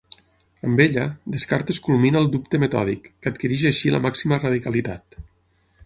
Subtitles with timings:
[0.67, 1.03] Amb ella,
[1.35, 5.25] Descartes culmina el dubte metòdic, que adquireix així la màxima radicalitat.